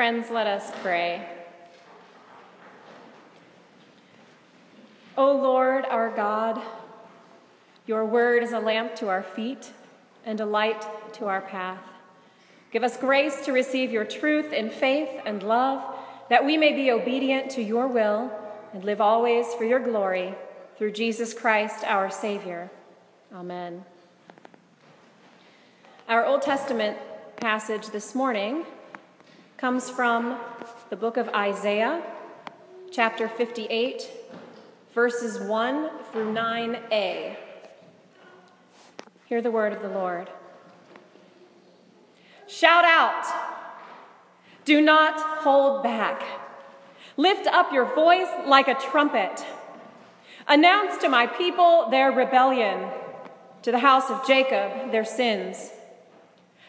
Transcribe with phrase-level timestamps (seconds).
[0.00, 1.28] Friends, let us pray.
[5.18, 6.58] O Lord our God,
[7.86, 9.72] your word is a lamp to our feet
[10.24, 11.82] and a light to our path.
[12.72, 15.84] Give us grace to receive your truth in faith and love,
[16.30, 18.32] that we may be obedient to your will
[18.72, 20.34] and live always for your glory
[20.78, 22.70] through Jesus Christ our Savior.
[23.34, 23.84] Amen.
[26.08, 26.96] Our Old Testament
[27.36, 28.64] passage this morning
[29.60, 30.38] comes from
[30.88, 32.02] the book of Isaiah,
[32.90, 34.08] chapter 58,
[34.94, 37.36] verses 1 through 9a.
[39.26, 40.30] Hear the word of the Lord.
[42.46, 43.26] Shout out.
[44.64, 46.22] Do not hold back.
[47.18, 49.44] Lift up your voice like a trumpet.
[50.48, 52.88] Announce to my people their rebellion,
[53.60, 55.70] to the house of Jacob their sins.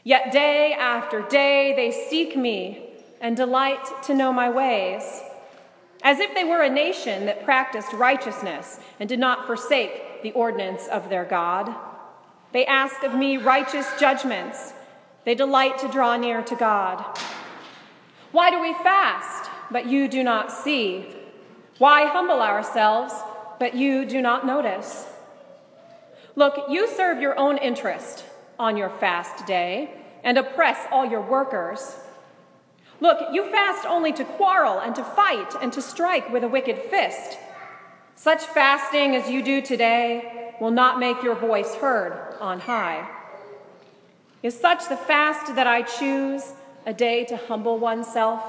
[0.04, 5.22] Yet day after day they seek me and delight to know my ways,
[6.02, 10.88] as if they were a nation that practiced righteousness and did not forsake the ordinance
[10.88, 11.74] of their God.
[12.52, 14.74] They ask of me righteous judgments.
[15.24, 17.06] They delight to draw near to God.
[18.32, 21.16] Why do we fast, but you do not see?
[21.78, 23.14] Why humble ourselves,
[23.60, 25.06] but you do not notice?
[26.36, 28.26] Look, you serve your own interest
[28.58, 31.98] on your fast day and oppress all your workers.
[33.00, 36.78] Look, you fast only to quarrel and to fight and to strike with a wicked
[36.78, 37.38] fist.
[38.16, 43.10] Such fasting as you do today will not make your voice heard on high.
[44.44, 46.54] Is such the fast that I choose,
[46.86, 48.44] a day to humble oneself?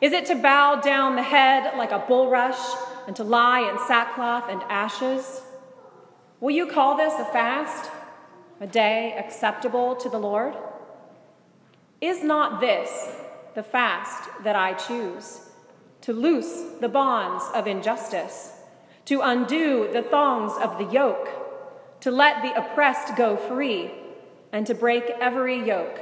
[0.00, 4.48] Is it to bow down the head like a bulrush and to lie in sackcloth
[4.48, 5.42] and ashes?
[6.40, 7.90] Will you call this a fast,
[8.60, 10.54] a day acceptable to the Lord?
[12.00, 13.16] Is not this
[13.54, 15.40] the fast that I choose?
[16.02, 18.52] To loose the bonds of injustice,
[19.06, 21.28] to undo the thongs of the yoke,
[22.00, 23.90] to let the oppressed go free,
[24.52, 25.98] and to break every yoke.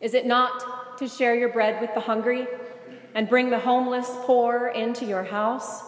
[0.00, 2.46] Is it not to share your bread with the hungry
[3.14, 5.82] and bring the homeless poor into your house?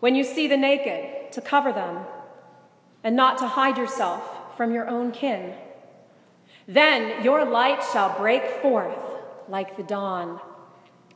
[0.00, 2.04] When you see the naked, to cover them,
[3.04, 5.54] and not to hide yourself from your own kin?
[6.66, 8.98] Then your light shall break forth
[9.48, 10.40] like the dawn,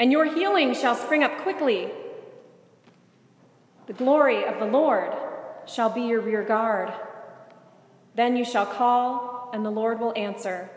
[0.01, 1.91] and your healing shall spring up quickly.
[3.87, 5.13] The glory of the Lord
[5.67, 6.93] shall be your rear guard.
[8.15, 10.71] Then you shall call, and the Lord will answer.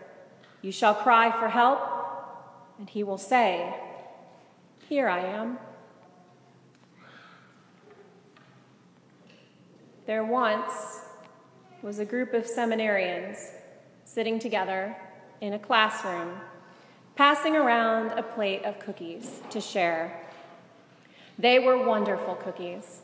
[0.61, 1.79] You shall cry for help,
[2.77, 3.73] and he will say,
[4.87, 5.57] Here I am.
[10.05, 11.01] There once
[11.81, 13.37] was a group of seminarians
[14.11, 14.95] sitting together
[15.39, 16.31] in a classroom,
[17.15, 20.19] passing around a plate of cookies to share.
[21.37, 23.01] They were wonderful cookies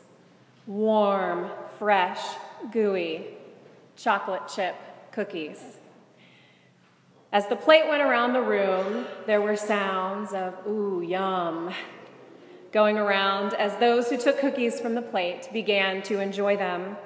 [0.66, 2.18] warm, fresh,
[2.72, 3.24] gooey,
[3.94, 4.74] chocolate chip
[5.12, 5.76] cookies.
[7.30, 11.72] As the plate went around the room, there were sounds of ooh, yum,
[12.72, 16.96] going around as those who took cookies from the plate began to enjoy them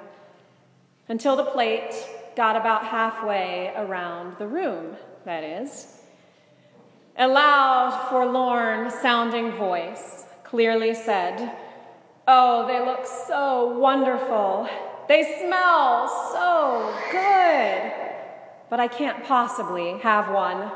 [1.07, 1.93] until the plate
[2.35, 6.01] got about halfway around the room, that is.
[7.17, 11.55] A loud, forlorn sounding voice clearly said,
[12.27, 14.67] Oh, they look so wonderful.
[15.07, 17.91] They smell so good.
[18.69, 20.71] But I can't possibly have one.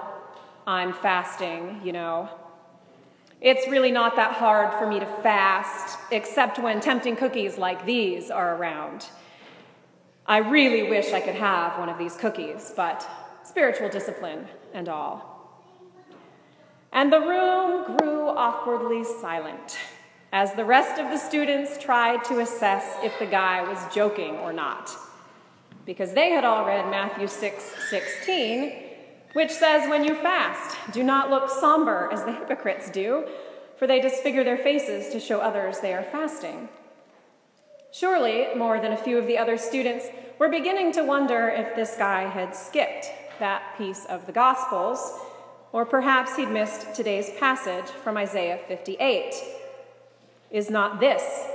[0.67, 2.29] I'm fasting, you know.
[3.41, 8.31] It's really not that hard for me to fast, except when tempting cookies like these
[8.31, 9.05] are around.
[10.28, 13.08] I really wish I could have one of these cookies, but
[13.44, 15.36] spiritual discipline and all.
[16.91, 19.78] And the room grew awkwardly silent
[20.31, 24.52] as the rest of the students tried to assess if the guy was joking or
[24.52, 24.90] not.
[25.85, 28.81] Because they had all read Matthew 6 16,
[29.34, 33.28] which says, When you fast, do not look somber as the hypocrites do,
[33.78, 36.67] for they disfigure their faces to show others they are fasting.
[37.97, 40.08] Surely, more than a few of the other students
[40.38, 43.09] were beginning to wonder if this guy had skipped
[43.40, 45.18] that piece of the Gospels,
[45.72, 49.34] or perhaps he'd missed today's passage from Isaiah 58.
[50.52, 51.47] Is not this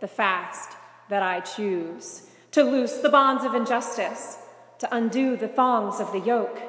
[0.00, 0.76] the fast
[1.10, 2.26] that I choose?
[2.50, 4.38] To loose the bonds of injustice,
[4.80, 6.60] to undo the thongs of the yoke,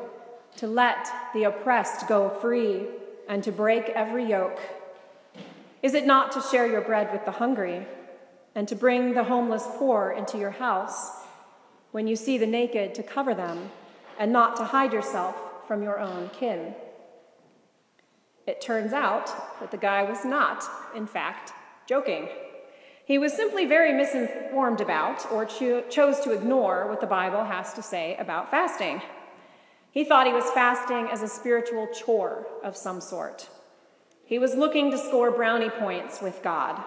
[0.57, 2.86] to let the oppressed go free,
[3.27, 4.60] and to break every yoke?
[5.81, 7.88] Is it not to share your bread with the hungry?
[8.55, 11.11] And to bring the homeless poor into your house,
[11.91, 13.69] when you see the naked, to cover them,
[14.17, 15.35] and not to hide yourself
[15.67, 16.73] from your own kin.
[18.47, 19.27] It turns out
[19.59, 20.63] that the guy was not,
[20.95, 21.51] in fact,
[21.87, 22.29] joking.
[23.05, 27.73] He was simply very misinformed about or cho- chose to ignore what the Bible has
[27.73, 29.01] to say about fasting.
[29.91, 33.49] He thought he was fasting as a spiritual chore of some sort.
[34.25, 36.83] He was looking to score brownie points with God.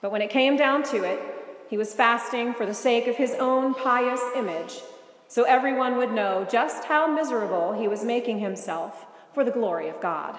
[0.00, 1.20] But when it came down to it,
[1.68, 4.80] he was fasting for the sake of his own pious image,
[5.26, 10.00] so everyone would know just how miserable he was making himself for the glory of
[10.00, 10.38] God.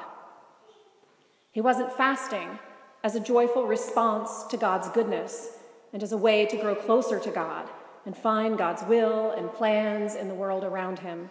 [1.51, 2.59] He wasn't fasting
[3.03, 5.57] as a joyful response to God's goodness
[5.93, 7.69] and as a way to grow closer to God
[8.05, 11.29] and find God's will and plans in the world around him.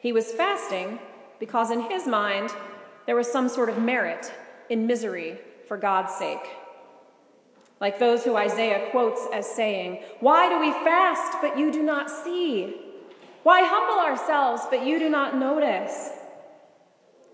[0.00, 0.98] He was fasting
[1.38, 2.50] because, in his mind,
[3.06, 4.32] there was some sort of merit
[4.68, 6.46] in misery for God's sake.
[7.82, 12.08] Like those who Isaiah quotes as saying, Why do we fast, but you do not
[12.08, 12.76] see?
[13.42, 16.10] Why humble ourselves, but you do not notice?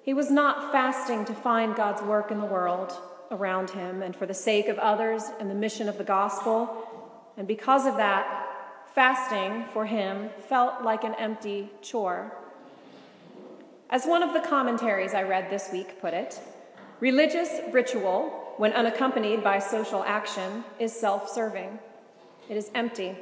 [0.02, 2.94] He was not fasting to find God's work in the world
[3.30, 6.88] around him and for the sake of others and the mission of the gospel.
[7.36, 8.46] And because of that,
[8.94, 12.32] fasting for him felt like an empty chore.
[13.90, 16.40] As one of the commentaries I read this week put it,
[17.00, 21.78] religious ritual, when unaccompanied by social action, is self serving.
[22.48, 23.16] It is empty.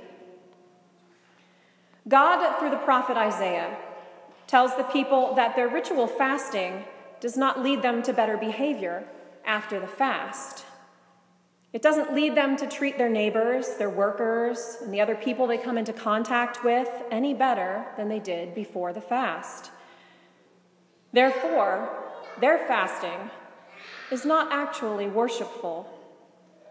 [2.09, 3.77] God, through the prophet Isaiah,
[4.47, 6.85] tells the people that their ritual fasting
[7.21, 9.05] does not lead them to better behavior
[9.45, 10.65] after the fast.
[11.73, 15.59] It doesn't lead them to treat their neighbors, their workers, and the other people they
[15.59, 19.71] come into contact with any better than they did before the fast.
[21.13, 21.91] Therefore,
[22.41, 23.31] their fasting
[24.11, 25.89] is not actually worshipful.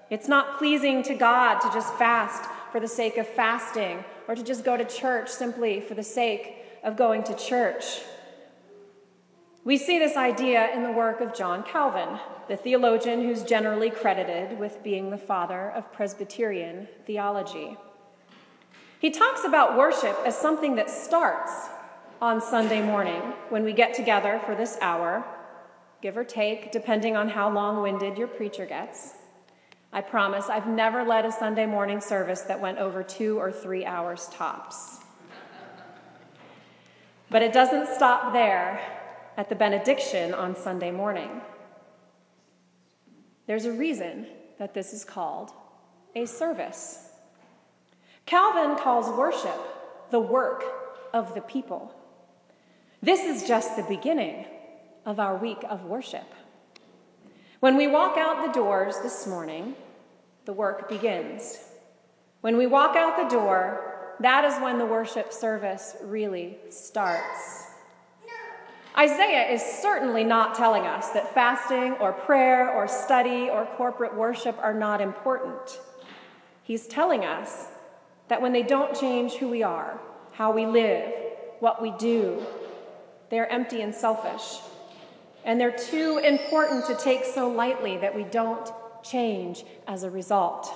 [0.09, 4.43] It's not pleasing to God to just fast for the sake of fasting or to
[4.43, 8.01] just go to church simply for the sake of going to church.
[9.63, 14.59] We see this idea in the work of John Calvin, the theologian who's generally credited
[14.59, 17.75] with being the father of Presbyterian theology.
[18.99, 21.51] He talks about worship as something that starts
[22.21, 25.25] on Sunday morning when we get together for this hour,
[26.05, 29.15] give or take, depending on how long winded your preacher gets.
[29.91, 33.85] I promise I've never led a Sunday morning service that went over two or three
[33.85, 34.99] hours tops.
[37.31, 38.79] But it doesn't stop there
[39.35, 41.41] at the benediction on Sunday morning.
[43.47, 44.27] There's a reason
[44.59, 45.53] that this is called
[46.13, 47.09] a service.
[48.27, 49.59] Calvin calls worship
[50.11, 50.63] the work
[51.15, 51.95] of the people.
[53.01, 54.45] This is just the beginning
[55.05, 56.33] of our week of worship.
[57.59, 59.75] When we walk out the doors this morning,
[60.45, 61.59] the work begins.
[62.41, 67.63] When we walk out the door, that is when the worship service really starts.
[68.97, 74.57] Isaiah is certainly not telling us that fasting or prayer or study or corporate worship
[74.61, 75.81] are not important.
[76.63, 77.67] He's telling us
[78.29, 79.99] that when they don't change who we are,
[80.31, 81.13] how we live,
[81.59, 82.45] what we do,
[83.29, 84.61] they're empty and selfish.
[85.45, 88.69] And they're too important to take so lightly that we don't
[89.03, 90.73] change as a result.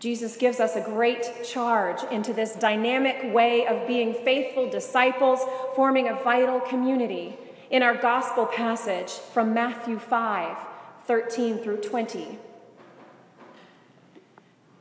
[0.00, 5.38] Jesus gives us a great charge into this dynamic way of being faithful disciples,
[5.76, 7.38] forming a vital community
[7.70, 10.56] in our gospel passage from Matthew 5
[11.04, 12.38] 13 through 20.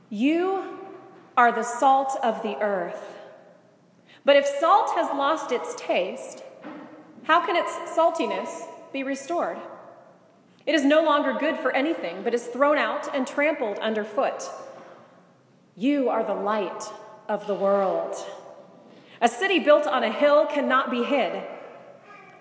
[0.10, 0.77] You
[1.38, 3.17] are the salt of the earth.
[4.25, 6.43] But if salt has lost its taste,
[7.24, 9.58] how can its saltiness be restored?
[10.66, 14.44] It is no longer good for anything, but is thrown out and trampled underfoot.
[15.75, 16.84] You are the light
[17.28, 18.16] of the world.
[19.22, 21.44] A city built on a hill cannot be hid.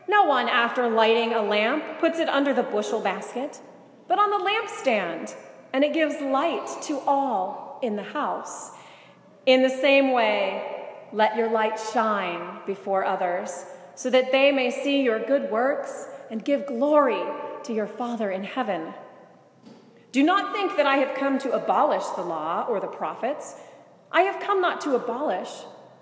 [0.09, 3.61] No one, after lighting a lamp, puts it under the bushel basket,
[4.09, 5.35] but on the lampstand,
[5.73, 8.73] and it gives light to all in the house.
[9.47, 13.65] In the same way, let your light shine before others,
[14.00, 17.23] so that they may see your good works and give glory
[17.62, 18.95] to your Father in heaven.
[20.11, 23.57] Do not think that I have come to abolish the law or the prophets.
[24.11, 25.50] I have come not to abolish,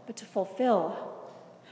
[0.06, 0.96] but to fulfill.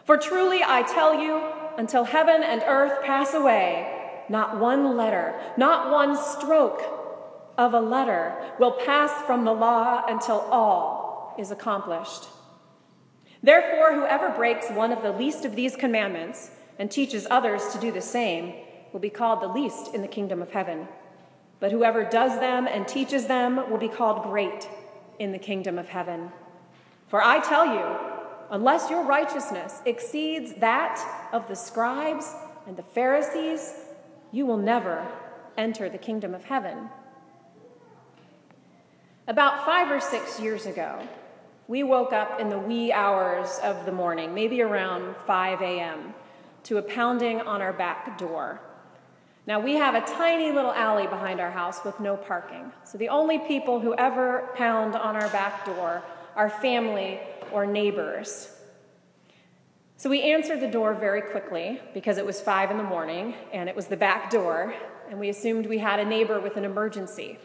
[0.05, 1.41] For truly I tell you,
[1.79, 6.83] until heaven and earth pass away, not one letter, not one stroke
[7.57, 12.27] of a letter will pass from the law until all is accomplished.
[13.47, 16.51] Therefore, whoever breaks one of the least of these commandments
[16.81, 18.55] and teaches others to do the same
[18.93, 20.89] will be called the least in the kingdom of heaven.
[21.61, 24.69] But whoever does them and teaches them will be called great
[25.21, 26.33] in the kingdom of heaven.
[27.07, 27.97] For I tell you,
[28.51, 31.01] unless your righteousness exceeds that
[31.33, 32.35] of the scribes
[32.67, 33.75] and the Pharisees,
[34.33, 35.07] you will never
[35.57, 36.91] enter the kingdom of heaven.
[39.29, 41.01] About five or six years ago,
[41.69, 46.15] we woke up in the wee hours of the morning, maybe around 5 a.m.,
[46.65, 48.61] to a pounding on our back door.
[49.47, 52.73] Now, we have a tiny little alley behind our house with no parking.
[52.85, 56.03] So the only people who ever pound on our back door
[56.35, 57.21] are family
[57.53, 58.51] or neighbors.
[59.97, 63.69] So we answered the door very quickly because it was five in the morning and
[63.69, 64.75] it was the back door,
[65.09, 67.39] and we assumed we had a neighbor with an emergency.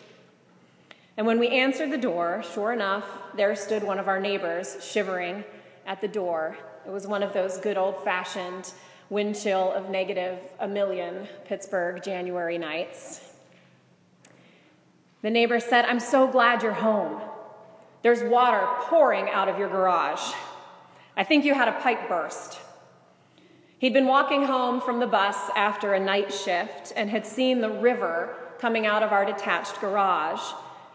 [1.21, 5.43] And when we answered the door, sure enough, there stood one of our neighbors shivering
[5.85, 6.57] at the door.
[6.83, 8.73] It was one of those good old fashioned
[9.11, 13.21] wind chill of negative a million Pittsburgh January nights.
[15.21, 17.21] The neighbor said, I'm so glad you're home.
[18.01, 20.33] There's water pouring out of your garage.
[21.15, 22.57] I think you had a pipe burst.
[23.77, 27.69] He'd been walking home from the bus after a night shift and had seen the
[27.69, 30.41] river coming out of our detached garage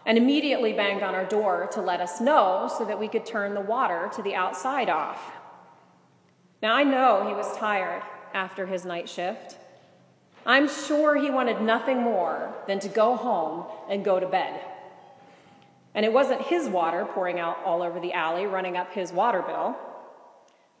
[0.07, 3.53] and immediately banged on our door to let us know so that we could turn
[3.53, 5.19] the water to the outside off.
[6.61, 8.01] Now, I know he was tired
[8.33, 9.57] after his night shift.
[10.45, 14.61] I'm sure he wanted nothing more than to go home and go to bed.
[15.93, 19.41] And it wasn't his water pouring out all over the alley, running up his water
[19.41, 19.75] bill,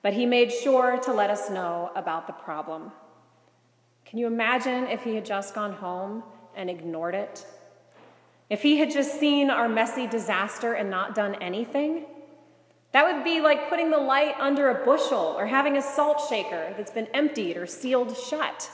[0.03, 2.93] but he made sure to let us know about the problem.
[4.05, 6.23] Can you imagine if he had just gone home
[6.55, 7.45] and ignored it
[8.49, 12.05] if he had just seen our messy disaster and not done anything,
[12.93, 16.73] that would be like putting the light under a bushel or having a salt shaker
[16.77, 18.69] that's been emptied or sealed shut.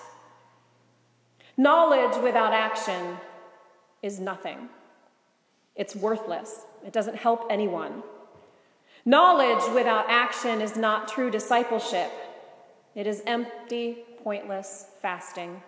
[1.58, 3.18] Knowledge without action
[4.02, 4.70] is nothing.
[5.76, 6.66] It's worthless.
[6.86, 8.04] It doesn't help anyone.
[9.06, 12.12] Knowledge without action is not true discipleship.
[12.96, 15.62] It is empty, pointless fasting.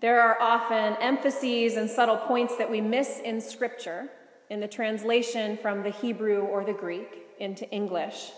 [0.00, 4.08] There are often emphases and subtle points that we miss in Scripture
[4.48, 8.32] in the translation from the Hebrew or the Greek into English.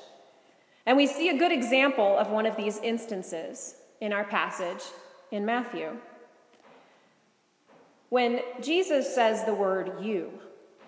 [0.86, 4.82] And we see a good example of one of these instances in our passage
[5.30, 5.96] in Matthew.
[8.08, 10.32] When Jesus says the word you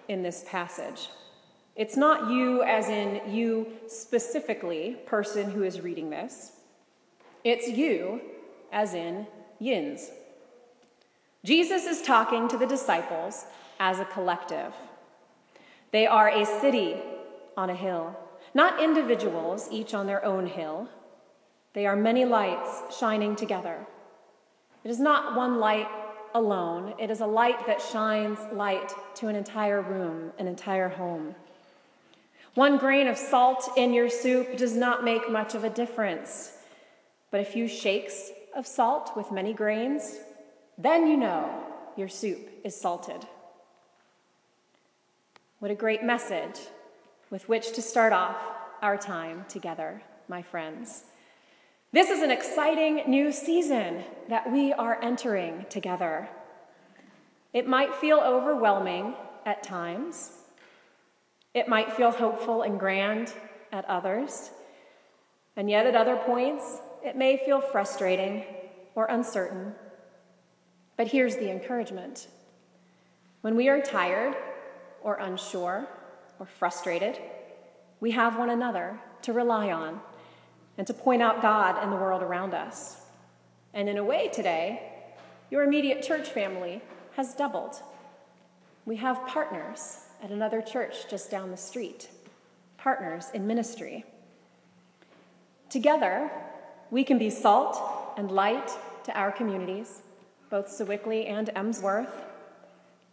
[0.09, 1.09] in this passage,
[1.77, 6.53] it's not you as in you specifically, person who is reading this.
[7.45, 8.21] It's you
[8.73, 9.27] as in
[9.59, 10.11] yins.
[11.45, 13.45] Jesus is talking to the disciples
[13.79, 14.73] as a collective.
[15.93, 16.97] They are a city
[17.55, 18.17] on a hill,
[18.55, 20.89] not individuals, each on their own hill.
[21.75, 23.87] They are many lights shining together.
[24.85, 25.87] It is not one light
[26.35, 31.35] alone, it is a light that shines light to an entire room, an entire home.
[32.55, 36.57] One grain of salt in your soup does not make much of a difference,
[37.31, 40.17] but a few shakes of salt with many grains
[40.79, 41.63] then you know
[41.97, 43.27] your soup is salted.
[45.61, 46.61] What a great message
[47.31, 48.37] with which to start off
[48.83, 51.05] our time together, my friends.
[51.93, 56.29] This is an exciting new season that we are entering together.
[57.53, 59.15] It might feel overwhelming
[59.47, 60.33] at times.
[61.55, 63.33] It might feel hopeful and grand
[63.71, 64.51] at others.
[65.57, 68.45] And yet, at other points, it may feel frustrating
[68.97, 69.75] or uncertain
[70.97, 72.29] but here's the encouragement
[73.41, 74.35] when we are tired
[75.03, 75.87] or unsure
[76.39, 77.19] or frustrated,
[78.01, 80.01] we have one another to rely on
[80.79, 83.03] and to point out God and the world around us.
[83.75, 84.93] And in a way, today,
[85.51, 86.81] your immediate church family
[87.17, 87.83] has doubled.
[88.87, 92.09] We have partners at another church just down the street,
[92.79, 94.05] partners in ministry.
[95.69, 96.31] Together,
[96.91, 98.71] we can be salt and light
[99.05, 100.01] to our communities
[100.55, 102.13] both Sewickley and Emsworth,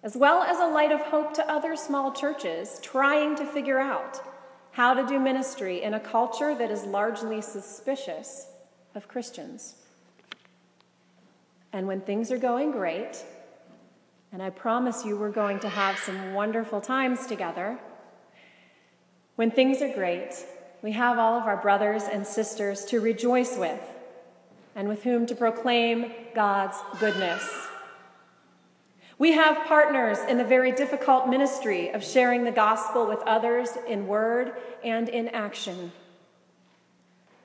[0.04, 4.22] as well as a light of hope to other small churches trying to figure out
[4.74, 8.46] how to do ministry in a culture that is largely suspicious
[8.94, 9.74] of Christians.
[11.74, 13.26] And when things are going great,
[14.32, 17.80] and I promise you we're going to have some wonderful times together,
[19.36, 20.36] when things are great,
[20.84, 23.82] we have all of our brothers and sisters to rejoice with
[24.76, 27.48] and with whom to proclaim God's goodness.
[29.18, 34.08] We have partners in the very difficult ministry of sharing the gospel with others in
[34.08, 35.92] word and in action.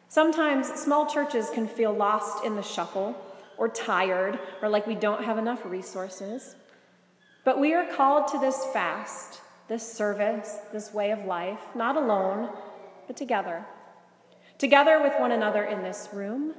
[0.09, 3.15] Sometimes small churches can feel lost in the shuffle
[3.59, 6.55] or tired or like we don't have enough resources.
[7.45, 12.51] But we are called to this fast, this service, this way of life, not alone,
[13.07, 13.65] but together
[14.59, 16.55] together with one another in this room,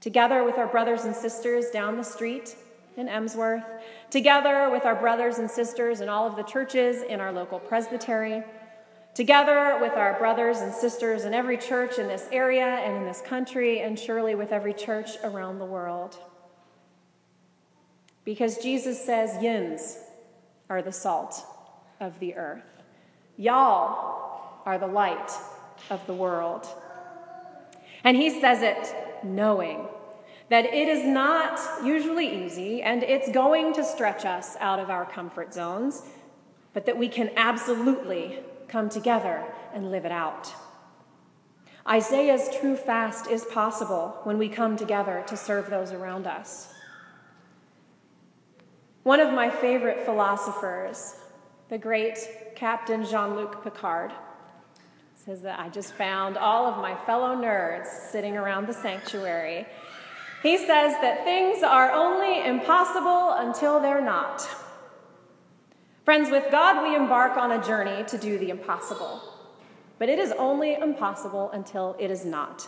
[0.00, 2.56] together with our brothers and sisters down the street
[2.96, 3.64] in Emsworth,
[4.10, 8.42] together with our brothers and sisters in all of the churches in our local presbytery,
[9.14, 13.20] together with our brothers and sisters in every church in this area and in this
[13.20, 16.16] country, and surely with every church around the world.
[18.24, 19.98] Because Jesus says, Yins
[20.68, 21.44] are the salt
[22.00, 22.82] of the earth,
[23.36, 25.30] y'all are the light
[25.88, 26.66] of the world.
[28.04, 29.86] And he says it knowing
[30.48, 35.06] that it is not usually easy and it's going to stretch us out of our
[35.06, 36.02] comfort zones,
[36.72, 40.52] but that we can absolutely come together and live it out.
[41.88, 46.72] Isaiah's true fast is possible when we come together to serve those around us.
[49.02, 51.16] One of my favorite philosophers,
[51.68, 52.18] the great
[52.54, 54.12] Captain Jean Luc Picard,
[55.42, 59.66] that I just found all of my fellow nerds sitting around the sanctuary.
[60.42, 64.46] He says that things are only impossible until they're not.
[66.04, 69.22] Friends, with God, we embark on a journey to do the impossible,
[70.00, 72.66] but it is only impossible until it is not.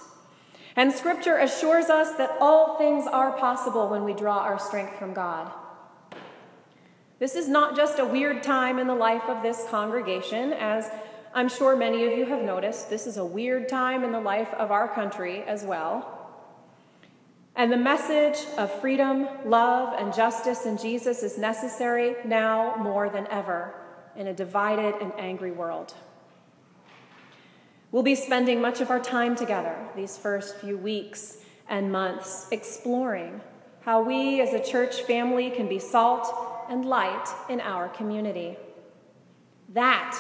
[0.77, 5.13] And Scripture assures us that all things are possible when we draw our strength from
[5.13, 5.51] God.
[7.19, 10.91] This is not just a weird time in the life of this congregation, as
[11.35, 12.91] I'm sure many of you have noticed.
[12.91, 16.19] This is a weird time in the life of our country as well.
[17.57, 23.27] And the message of freedom, love, and justice in Jesus is necessary now more than
[23.29, 23.75] ever
[24.15, 25.95] in a divided and angry world.
[27.93, 33.41] We'll be spending much of our time together these first few weeks and months exploring
[33.83, 36.29] how we as a church family can be salt
[36.69, 38.57] and light in our community.
[39.71, 40.19] That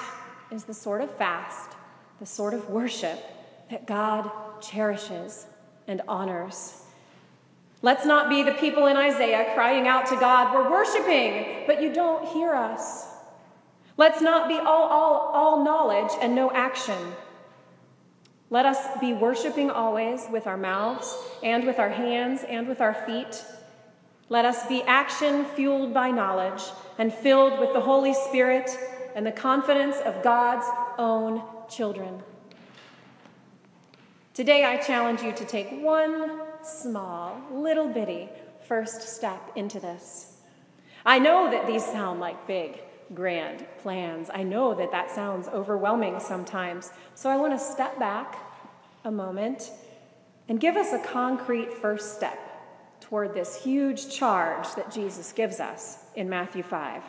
[0.53, 1.71] is the sort of fast,
[2.21, 3.19] the sort of worship
[3.71, 4.31] that God
[4.61, 5.47] cherishes
[5.89, 6.83] and honors.
[7.81, 11.93] Let's not be the people in Isaiah crying out to God, We're worshiping, but you
[11.93, 13.09] don't hear us.
[13.97, 16.99] Let's not be all, all, all knowledge and no action.
[18.51, 22.95] Let us be worshiping always with our mouths and with our hands and with our
[22.95, 23.43] feet.
[24.29, 26.63] Let us be action fueled by knowledge
[26.99, 28.71] and filled with the Holy Spirit
[29.15, 30.67] and the confidence of God's
[30.99, 32.23] own children.
[34.35, 38.29] Today, I challenge you to take one small, little bitty
[38.67, 40.37] first step into this.
[41.05, 42.81] I know that these sound like big,
[43.15, 44.31] grand plans.
[44.33, 46.91] I know that that sounds overwhelming sometimes.
[47.15, 48.39] So I want to step back
[49.05, 49.71] a moment
[50.49, 52.39] and give us a concrete first step
[53.01, 57.03] toward this huge charge that Jesus gives us in Matthew 5.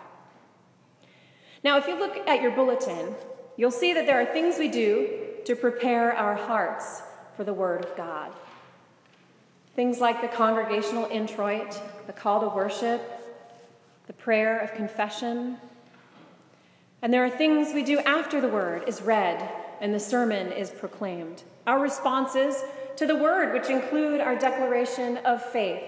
[1.63, 3.15] Now, if you look at your bulletin,
[3.55, 5.09] you'll see that there are things we do
[5.45, 7.01] to prepare our hearts
[7.35, 8.31] for the Word of God.
[9.75, 13.01] Things like the congregational introit, the call to worship,
[14.07, 15.57] the prayer of confession.
[17.01, 19.49] And there are things we do after the word is read
[19.81, 21.43] and the sermon is proclaimed.
[21.65, 22.63] Our responses
[22.97, 25.83] to the word, which include our declaration of faith,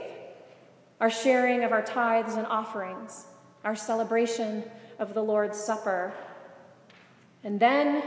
[0.99, 3.27] our sharing of our tithes and offerings,
[3.63, 4.63] our celebration
[4.99, 6.13] of the Lord's Supper.
[7.43, 8.03] And then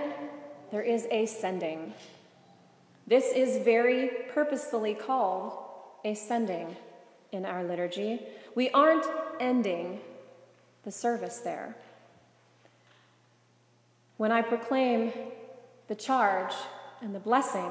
[0.70, 1.94] there is a sending.
[3.06, 5.52] This is very purposefully called
[6.04, 6.76] a sending
[7.32, 8.20] in our liturgy.
[8.54, 9.06] We aren't
[9.40, 10.00] ending
[10.84, 11.76] the service there.
[14.16, 15.12] When I proclaim
[15.86, 16.52] the charge
[17.00, 17.70] and the blessing,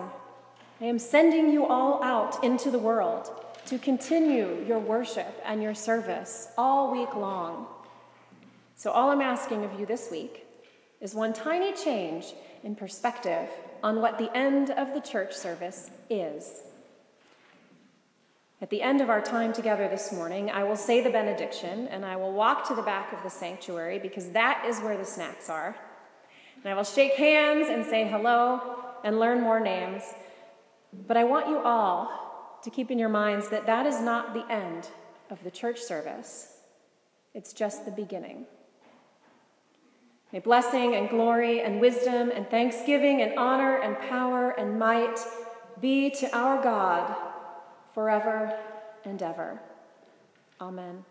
[0.80, 3.30] I am sending you all out into the world
[3.66, 7.68] to continue your worship and your service all week long.
[8.78, 10.46] So, all I'm asking of you this week
[11.02, 13.50] is one tiny change in perspective
[13.82, 16.62] on what the end of the church service is.
[18.62, 22.06] At the end of our time together this morning, I will say the benediction and
[22.06, 25.50] I will walk to the back of the sanctuary because that is where the snacks
[25.50, 25.76] are.
[26.63, 28.62] And I will shake hands and say hello
[29.04, 30.04] and learn more names.
[31.08, 34.46] But I want you all to keep in your minds that that is not the
[34.52, 34.88] end
[35.32, 36.60] of the church service,
[37.34, 38.46] it's just the beginning.
[40.34, 45.18] May blessing and glory and wisdom and thanksgiving and honor and power and might
[45.80, 47.16] be to our God
[47.94, 48.58] forever
[49.06, 49.62] and ever.
[50.60, 51.06] Amen.